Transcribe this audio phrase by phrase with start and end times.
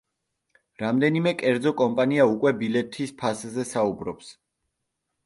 [0.83, 4.31] რამდენიმე კერძო კომპანია უკვე ბილეთის ფასზე საუბრობს.